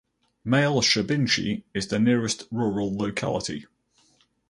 Malye 0.43 0.81
Shcherbinichi 0.81 1.61
is 1.75 1.89
the 1.89 1.99
nearest 1.99 2.47
rural 2.49 2.91
locality. 2.97 3.67